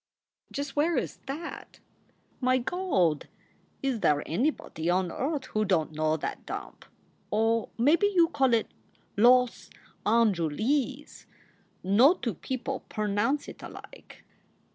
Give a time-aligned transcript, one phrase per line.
[0.51, 1.79] "Just where is that?"
[2.39, 3.27] "My Gawd!
[3.83, 6.85] Is there anybody on earth who don t know that dump?
[7.29, 8.71] Or maybe you call it
[9.15, 9.69] Loss
[10.03, 11.27] Anjuleez.
[11.83, 14.25] No two people pernounce it alike."